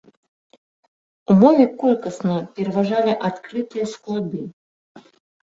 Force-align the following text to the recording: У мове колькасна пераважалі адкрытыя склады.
У 1.33 1.35
мове 1.43 1.65
колькасна 1.83 2.35
пераважалі 2.57 3.13
адкрытыя 3.31 3.85
склады. 3.95 4.43